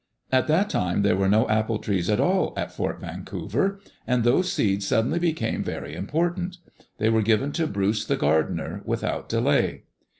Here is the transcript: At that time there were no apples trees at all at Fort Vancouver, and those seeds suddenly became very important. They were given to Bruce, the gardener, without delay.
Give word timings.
At 0.31 0.47
that 0.47 0.71
time 0.71 1.03
there 1.03 1.15
were 1.15 1.29
no 1.29 1.47
apples 1.47 1.85
trees 1.85 2.09
at 2.09 2.19
all 2.19 2.55
at 2.57 2.71
Fort 2.71 2.99
Vancouver, 2.99 3.79
and 4.07 4.23
those 4.23 4.51
seeds 4.51 4.87
suddenly 4.87 5.19
became 5.19 5.63
very 5.63 5.93
important. 5.93 6.57
They 6.97 7.09
were 7.09 7.21
given 7.21 7.51
to 7.51 7.67
Bruce, 7.67 8.03
the 8.03 8.15
gardener, 8.17 8.81
without 8.83 9.29
delay. 9.29 9.83